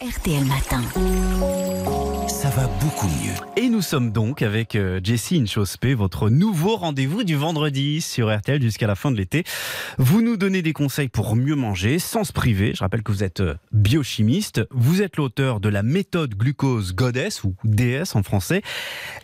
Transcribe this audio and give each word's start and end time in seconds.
RTL 0.00 0.44
Matin. 0.44 0.80
Ça 2.28 2.50
va 2.50 2.68
beaucoup 2.80 3.08
mieux. 3.08 3.34
Et 3.56 3.68
nous 3.68 3.82
sommes 3.82 4.12
donc 4.12 4.42
avec 4.42 4.76
euh, 4.76 5.00
Jessie 5.02 5.40
Inchospé, 5.40 5.94
votre 5.94 6.30
nouveau 6.30 6.76
rendez-vous 6.76 7.24
du 7.24 7.34
vendredi 7.34 8.00
sur 8.00 8.32
RTL 8.32 8.62
jusqu'à 8.62 8.86
la 8.86 8.94
fin 8.94 9.10
de 9.10 9.16
l'été. 9.16 9.42
Vous 9.98 10.22
nous 10.22 10.36
donnez 10.36 10.62
des 10.62 10.72
conseils 10.72 11.08
pour 11.08 11.34
mieux 11.34 11.56
manger 11.56 11.98
sans 11.98 12.22
se 12.22 12.32
priver. 12.32 12.74
Je 12.76 12.78
rappelle 12.78 13.02
que 13.02 13.10
vous 13.10 13.24
êtes 13.24 13.40
euh, 13.40 13.56
biochimiste. 13.72 14.60
Vous 14.70 15.02
êtes 15.02 15.16
l'auteur 15.16 15.58
de 15.58 15.68
la 15.68 15.82
méthode 15.82 16.36
glucose 16.36 16.94
Goddess 16.94 17.42
ou 17.42 17.56
DS 17.64 18.14
en 18.14 18.22
français. 18.22 18.62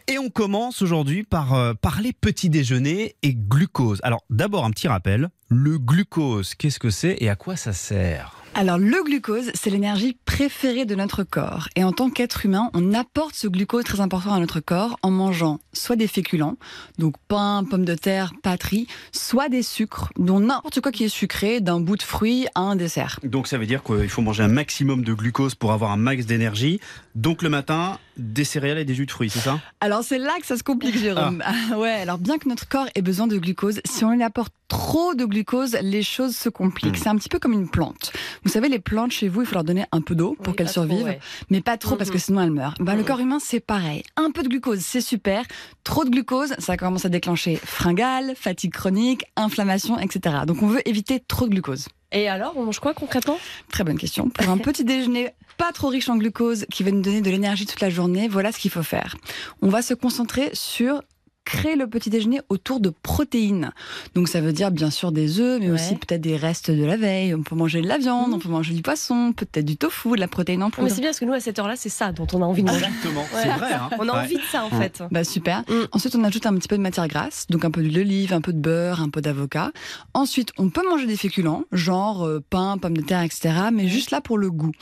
Et 0.09 0.19
on 0.19 0.29
commence 0.29 0.83
aujourd'hui 0.83 1.23
par 1.23 1.55
euh, 1.55 1.75
parler 1.75 2.13
petit 2.13 2.51
déjeuner 2.51 3.15
et 3.23 3.37
glucose. 3.37 4.01
Alors 4.03 4.25
d'abord 4.29 4.65
un 4.65 4.73
petit 4.73 4.89
rappel. 4.89 5.29
Le 5.49 5.79
glucose, 5.79 6.57
qu'est-ce 6.57 6.81
que 6.81 6.91
c'est 6.91 7.17
et 7.21 7.31
à 7.31 7.37
quoi 7.37 7.55
ça 7.55 7.73
sert? 7.73 8.44
Alors 8.55 8.79
le 8.79 9.03
glucose, 9.03 9.51
c'est 9.55 9.71
l'énergie 9.71 10.17
préférée 10.25 10.85
de 10.85 10.95
notre 10.95 11.25
corps. 11.25 11.69
Et 11.75 11.83
en 11.83 11.93
tant 11.93 12.09
qu'être 12.09 12.47
humain, 12.47 12.71
on 12.73 12.95
apporte 12.95 13.35
ce 13.35 13.49
glucose 13.49 13.85
très 13.85 14.01
important 14.01 14.33
à 14.33 14.39
notre 14.39 14.61
corps 14.61 14.97
en 15.03 15.11
mangeant 15.11 15.59
soit 15.73 15.97
des 15.97 16.07
féculents, 16.07 16.57
donc 16.99 17.17
pain, 17.27 17.65
pommes 17.69 17.85
de 17.85 17.97
terre, 17.97 18.33
patrie, 18.43 18.87
soit 19.11 19.49
des 19.49 19.63
sucres, 19.63 20.11
dont 20.17 20.39
n'importe 20.39 20.81
quoi 20.81 20.93
qui 20.93 21.05
est 21.05 21.09
sucré, 21.09 21.61
d'un 21.61 21.81
bout 21.81 21.97
de 21.97 22.03
fruit 22.03 22.47
à 22.55 22.61
un 22.61 22.77
dessert. 22.77 23.19
Donc 23.25 23.49
ça 23.49 23.59
veut 23.59 23.67
dire 23.67 23.83
qu'il 23.83 24.09
faut 24.09 24.23
manger 24.23 24.45
un 24.45 24.49
maximum 24.49 25.03
de 25.03 25.13
glucose 25.13 25.57
pour 25.57 25.73
avoir 25.73 25.91
un 25.91 25.97
max 25.97 26.27
d'énergie. 26.27 26.81
Donc 27.17 27.43
le 27.43 27.49
matin, 27.49 27.99
des 28.17 28.45
céréales 28.45 28.79
et 28.79 28.85
des 28.85 28.95
jus 28.95 29.07
de 29.07 29.11
fruits, 29.11 29.31
c'est 29.31 29.41
ça? 29.41 29.61
Alors 29.81 30.03
c'est 30.03 30.19
là 30.19 30.33
que 30.41 30.47
ça 30.47 30.57
se 30.57 30.63
complique, 30.63 30.97
Jérôme. 30.99 31.43
Ah. 31.45 31.79
ouais, 31.79 31.91
alors 31.91 32.19
bien 32.19 32.39
que 32.39 32.49
notre 32.49 32.69
corps 32.69 32.87
ait 32.95 33.03
besoin 33.03 33.27
de 33.27 33.37
glucose, 33.39 33.81
si 33.85 34.05
on 34.05 34.13
lui 34.13 34.23
apporte 34.23 34.53
trop 34.69 35.15
de 35.15 35.25
glucose, 35.25 35.77
les 35.83 36.03
choses 36.03 36.37
se 36.37 36.49
compliquent. 36.49 36.97
Hmm. 36.97 37.03
C'est 37.03 37.09
un 37.09 37.17
petit 37.17 37.29
peu 37.29 37.39
comme 37.39 37.53
une 37.53 37.69
plante. 37.69 38.13
Vous 38.45 38.51
savez, 38.51 38.69
les 38.69 38.79
plantes 38.79 39.13
chez 39.13 39.29
vous, 39.29 39.43
il 39.43 39.47
faut 39.47 39.55
leur 39.55 39.65
donner 39.65 39.85
un 39.93 40.01
peu 40.01 40.15
d'eau 40.15 40.37
pour 40.43 40.57
qu'elles 40.57 40.69
survivent, 40.69 41.17
mais 41.51 41.61
pas 41.61 41.77
trop 41.77 41.97
parce 41.97 42.11
que 42.11 42.19
sinon 42.19 42.41
elles 42.41 42.51
meurent. 42.51 42.75
Bah, 42.81 42.95
Le 42.95 43.05
corps 43.05 43.21
humain, 43.21 43.39
c'est 43.41 43.61
pareil. 43.61 44.03
Un 44.17 44.31
peu 44.31 44.43
de 44.43 44.49
glucose, 44.49 44.81
c'est 44.81 45.01
super. 45.01 45.45
Trop 45.85 46.05
de 46.05 46.11
glucose, 46.11 46.55
ça 46.59 46.77
commence 46.77 47.05
à 47.05 47.09
déclencher 47.09 47.57
fringales, 47.57 48.35
fatigue 48.37 48.73
chronique, 48.73 49.25
inflammation, 49.37 49.99
etc. 49.99 50.37
Donc 50.47 50.63
on 50.63 50.67
veut 50.67 50.87
éviter 50.89 51.21
trop 51.21 51.47
de 51.47 51.51
glucose. 51.51 51.89
Et 52.15 52.29
alors, 52.29 52.53
on 52.57 52.63
mange 52.63 52.79
quoi 52.79 52.95
concrètement 52.95 53.39
Très 53.73 53.83
bonne 53.83 53.99
question. 53.99 54.31
Pour 54.31 54.49
un 54.49 54.59
petit 54.59 54.85
déjeuner 54.85 55.31
pas 55.57 55.73
trop 55.73 55.89
riche 55.89 56.09
en 56.09 56.17
glucose 56.17 56.65
qui 56.71 56.85
va 56.85 56.91
nous 56.93 57.03
donner 57.03 57.21
de 57.21 57.31
l'énergie 57.31 57.67
toute 57.67 57.81
la 57.81 57.91
journée, 57.91 58.29
voilà 58.29 58.53
ce 58.53 58.59
qu'il 58.59 58.71
faut 58.71 58.83
faire. 58.83 59.17
On 59.63 59.69
va 59.69 59.83
se 59.83 59.95
concentrer 59.95 60.51
sur 60.53 61.03
créer 61.45 61.77
le 61.77 61.87
petit 61.87 62.11
déjeuner 62.11 62.41
autour 62.49 62.81
de 62.81 62.91
protéines. 62.91 63.71
Donc 64.15 64.29
ça 64.29 64.41
veut 64.41 64.53
dire 64.53 64.71
bien 64.71 64.91
sûr 64.91 65.13
des 65.13 65.41
œufs, 65.41 65.61
mais 65.61 65.71
aussi 65.71 65.95
peut-être 65.97 66.21
des 66.21 66.37
restes 66.37 66.71
de 66.71 66.85
la 66.85 66.97
veille. 66.97 67.35
On 67.35 67.43
peut 67.43 67.55
manger 67.55 67.83
de 67.83 67.89
la 67.89 67.99
viande, 67.99 68.31
mmh. 68.31 68.35
on 68.35 68.39
peut 68.39 68.49
manger 68.49 68.75
du 68.75 68.83
poisson, 68.83 69.33
peut-être 69.33 69.65
du 69.65 69.77
tofu, 69.77 70.11
de 70.11 70.21
la 70.21 70.29
protéine 70.29 70.63
en 70.63 70.71
poudre. 70.71 70.89
Mais 70.89 70.91
c'est 70.91 71.01
bien 71.01 71.11
parce 71.11 71.21
que 71.21 71.25
nous 71.25 71.33
à 71.33 71.41
cette 71.41 71.59
heure-là, 71.59 71.77
c'est 71.77 71.89
ça 71.89 72.13
dont 72.13 72.27
on 72.33 72.43
a 72.43 72.45
envie 72.45 72.63
de 72.63 72.69
manger. 72.69 72.87
Exactement, 72.87 73.25
c'est 73.33 73.49
vrai. 73.49 73.73
Hein. 73.75 73.91
on 73.99 74.09
a 74.09 74.23
envie 74.23 74.37
de 74.37 74.43
ça 74.51 74.65
en 74.65 74.71
fait. 74.71 75.03
Bah 75.11 75.25
super. 75.25 75.61
Mmh. 75.69 75.73
Ensuite, 75.93 76.15
on 76.17 76.25
ajoute 76.25 76.47
un 76.47 76.55
petit 76.55 76.69
peu 76.69 76.77
de 76.77 76.83
matière 76.83 77.09
grasse, 77.09 77.47
donc 77.49 77.65
un 77.65 77.71
peu 77.71 77.83
d'huile 77.83 77.95
d'olive, 77.95 78.33
un 78.33 78.41
peu 78.41 78.53
de 78.53 78.59
beurre, 78.61 79.01
un 79.01 79.11
peu 79.11 79.21
d'avocat. 79.21 79.73
Ensuite, 80.15 80.51
on 80.59 80.71
peut 80.71 80.87
manger 80.89 81.07
des 81.07 81.17
féculents, 81.17 81.65
genre 81.73 82.27
euh, 82.27 82.43
pain, 82.49 82.79
pommes 82.79 82.97
de 82.97 83.03
terre, 83.03 83.23
etc. 83.23 83.55
Mais 83.73 83.89
juste 83.89 84.11
là 84.11 84.21
pour 84.21 84.39
le 84.39 84.51
goût. 84.51 84.73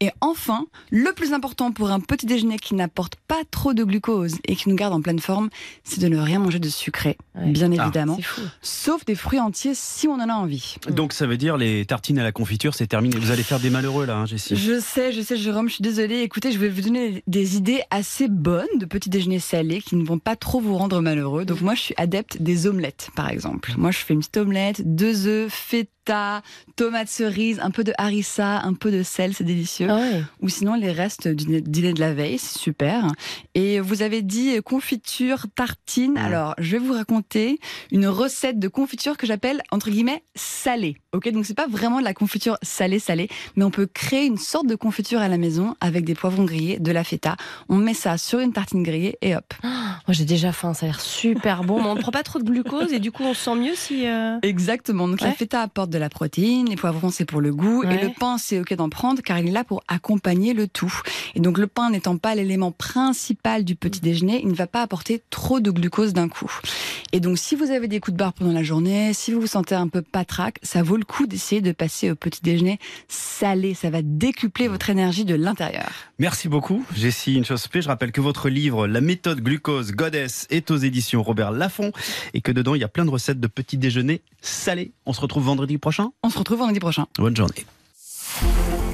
Et 0.00 0.10
enfin, 0.20 0.66
le 0.90 1.12
plus 1.12 1.32
important 1.32 1.72
pour 1.72 1.90
un 1.90 2.00
petit 2.00 2.26
déjeuner 2.26 2.58
qui 2.58 2.74
n'apporte 2.74 3.16
pas 3.28 3.42
trop 3.50 3.72
de 3.72 3.84
glucose 3.84 4.36
et 4.44 4.56
qui 4.56 4.68
nous 4.68 4.76
garde 4.76 4.92
en 4.92 5.00
pleine 5.00 5.18
forme, 5.18 5.50
c'est 5.84 6.00
de 6.00 6.09
ne 6.10 6.18
rien 6.18 6.38
manger 6.38 6.58
de 6.58 6.68
sucre 6.68 7.08
bien 7.34 7.70
ah. 7.72 7.84
évidemment. 7.84 8.18
sauf 8.62 9.04
des 9.04 9.14
fruits 9.14 9.40
entiers 9.40 9.72
si 9.74 10.08
on 10.08 10.14
en 10.14 10.28
a 10.28 10.34
envie. 10.34 10.76
Donc 10.90 11.12
ça 11.12 11.26
veut 11.26 11.36
dire 11.36 11.56
les 11.56 11.84
tartines 11.86 12.18
à 12.18 12.22
la 12.22 12.32
confiture, 12.32 12.74
c'est 12.74 12.86
terminé. 12.86 13.16
Vous 13.16 13.30
allez 13.30 13.42
faire 13.42 13.60
des 13.60 13.70
malheureux 13.70 14.06
là, 14.06 14.16
hein, 14.16 14.26
Jessie. 14.26 14.56
Je 14.56 14.80
sais, 14.80 15.12
je 15.12 15.20
sais, 15.20 15.36
Jérôme, 15.36 15.68
je 15.68 15.74
suis 15.74 15.82
désolée. 15.82 16.20
Écoutez, 16.20 16.52
je 16.52 16.58
vais 16.58 16.68
vous 16.68 16.82
donner 16.82 17.22
des 17.26 17.56
idées 17.56 17.82
assez 17.90 18.28
bonnes 18.28 18.66
de 18.78 18.86
petits 18.86 19.10
déjeuners 19.10 19.38
salés 19.38 19.80
qui 19.80 19.96
ne 19.96 20.04
vont 20.04 20.18
pas 20.18 20.36
trop 20.36 20.60
vous 20.60 20.76
rendre 20.76 21.00
malheureux. 21.00 21.44
Donc 21.44 21.60
moi, 21.60 21.74
je 21.74 21.80
suis 21.80 21.94
adepte 21.96 22.40
des 22.40 22.66
omelettes, 22.66 23.10
par 23.14 23.30
exemple. 23.30 23.72
Moi, 23.76 23.90
je 23.90 23.98
fais 23.98 24.14
une 24.14 24.20
petite 24.20 24.36
omelette, 24.36 24.82
deux 24.94 25.26
œufs, 25.26 25.52
feta, 25.52 25.88
tomates 26.76 27.08
cerises, 27.08 27.60
un 27.60 27.70
peu 27.70 27.84
de 27.84 27.92
harissa, 27.98 28.60
un 28.60 28.74
peu 28.74 28.90
de 28.90 29.02
sel, 29.02 29.34
c'est 29.34 29.44
délicieux. 29.44 29.88
Ah 29.90 30.00
Ou 30.40 30.48
sinon 30.48 30.74
les 30.74 30.92
restes 30.92 31.28
du 31.28 31.60
dîner 31.60 31.92
de 31.92 32.00
la 32.00 32.14
veille, 32.14 32.38
c'est 32.38 32.58
super. 32.58 33.06
Et 33.54 33.80
vous 33.80 34.02
avez 34.02 34.22
dit 34.22 34.60
confiture, 34.62 35.46
tartine. 35.54 36.16
Alors, 36.18 36.54
je 36.58 36.72
vais 36.72 36.78
vous 36.78 36.92
raconter 36.92 37.58
une 37.90 38.06
recette 38.06 38.58
de 38.58 38.68
confiture 38.68 39.16
que 39.16 39.26
j'appelle 39.26 39.62
entre 39.70 39.90
guillemets 39.90 40.22
salée. 40.34 40.96
Ok, 41.12 41.28
donc 41.30 41.46
c'est 41.46 41.54
pas 41.54 41.66
vraiment 41.66 41.98
de 41.98 42.04
la 42.04 42.14
confiture 42.14 42.56
salée 42.62 42.98
salée, 42.98 43.28
mais 43.56 43.64
on 43.64 43.70
peut 43.70 43.86
créer 43.86 44.26
une 44.26 44.38
sorte 44.38 44.66
de 44.66 44.74
confiture 44.74 45.20
à 45.20 45.28
la 45.28 45.38
maison 45.38 45.74
avec 45.80 46.04
des 46.04 46.14
poivrons 46.14 46.44
grillés, 46.44 46.78
de 46.78 46.92
la 46.92 47.04
feta. 47.04 47.36
On 47.68 47.76
met 47.76 47.94
ça 47.94 48.18
sur 48.18 48.38
une 48.38 48.52
tartine 48.52 48.82
grillée 48.82 49.18
et 49.22 49.36
hop. 49.36 49.54
Moi 50.10 50.14
j'ai 50.16 50.24
déjà 50.24 50.50
faim, 50.50 50.74
ça 50.74 50.86
a 50.86 50.88
l'air 50.88 51.00
super 51.00 51.62
bon. 51.62 51.80
mais 51.80 51.88
on 51.88 51.94
ne 51.94 52.00
prend 52.00 52.10
pas 52.10 52.24
trop 52.24 52.40
de 52.40 52.44
glucose 52.44 52.92
et 52.92 52.98
du 52.98 53.12
coup 53.12 53.22
on 53.22 53.32
se 53.32 53.44
sent 53.44 53.54
mieux 53.54 53.76
si. 53.76 54.08
Euh, 54.08 54.40
Exactement. 54.42 55.06
Donc 55.06 55.20
la 55.20 55.30
feta 55.30 55.60
apporte 55.60 55.88
de 55.88 55.98
la 55.98 56.08
protéine, 56.08 56.68
les 56.68 56.74
poivrons 56.74 57.10
c'est 57.10 57.24
pour 57.24 57.40
le 57.40 57.54
goût 57.54 57.84
et 57.84 57.96
le 57.96 58.10
pain 58.18 58.36
c'est 58.36 58.58
ok 58.58 58.74
d'en 58.74 58.88
prendre 58.88 59.22
car 59.22 59.38
il 59.38 59.46
est 59.46 59.52
là 59.52 59.62
pour 59.62 59.84
accompagner 59.86 60.52
le 60.52 60.66
tout. 60.66 60.92
Et 61.36 61.40
donc 61.40 61.58
le 61.58 61.68
pain 61.68 61.90
n'étant 61.90 62.16
pas 62.16 62.34
l'élément 62.34 62.72
principal 62.72 63.64
du 63.64 63.76
petit 63.76 64.00
déjeuner, 64.00 64.40
il 64.42 64.48
ne 64.48 64.54
va 64.54 64.66
pas 64.66 64.82
apporter 64.82 65.22
trop 65.30 65.60
de 65.60 65.70
glucose 65.70 66.12
d'un 66.12 66.28
coup. 66.28 66.50
Et 67.12 67.20
donc, 67.20 67.38
si 67.38 67.56
vous 67.56 67.70
avez 67.70 67.88
des 67.88 67.98
coups 67.98 68.12
de 68.12 68.18
barre 68.18 68.32
pendant 68.32 68.52
la 68.52 68.62
journée, 68.62 69.12
si 69.12 69.32
vous 69.32 69.40
vous 69.40 69.46
sentez 69.48 69.74
un 69.74 69.88
peu 69.88 70.00
patraque, 70.00 70.58
ça 70.62 70.82
vaut 70.82 70.96
le 70.96 71.04
coup 71.04 71.26
d'essayer 71.26 71.60
de 71.60 71.72
passer 71.72 72.10
au 72.10 72.14
petit 72.14 72.40
déjeuner 72.42 72.78
salé. 73.08 73.74
Ça 73.74 73.90
va 73.90 74.00
décupler 74.02 74.68
votre 74.68 74.90
énergie 74.90 75.24
de 75.24 75.34
l'intérieur. 75.34 75.90
Merci 76.18 76.48
beaucoup, 76.48 76.84
Jessie 76.94 77.38
Inchospé. 77.38 77.82
Je 77.82 77.88
rappelle 77.88 78.12
que 78.12 78.20
votre 78.20 78.48
livre, 78.48 78.86
La 78.86 79.00
méthode 79.00 79.40
glucose 79.40 79.92
Goddess, 79.92 80.46
est 80.50 80.70
aux 80.70 80.76
éditions 80.76 81.22
Robert 81.22 81.50
Laffont 81.50 81.92
et 82.34 82.40
que 82.40 82.52
dedans, 82.52 82.74
il 82.74 82.80
y 82.80 82.84
a 82.84 82.88
plein 82.88 83.04
de 83.04 83.10
recettes 83.10 83.40
de 83.40 83.48
petits 83.48 83.78
déjeuners 83.78 84.22
salés. 84.40 84.92
On 85.06 85.12
se 85.12 85.20
retrouve 85.20 85.44
vendredi 85.44 85.78
prochain 85.78 86.12
On 86.22 86.30
se 86.30 86.38
retrouve 86.38 86.58
vendredi 86.58 86.78
prochain. 86.78 87.06
Bonne 87.18 87.36
journée. 87.36 87.66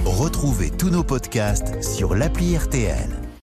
Retrouvez 0.04 0.70
tous 0.70 0.88
nos 0.88 1.04
podcasts 1.04 1.82
sur 1.82 2.14
l'appli 2.14 2.56
RTL. 2.56 3.25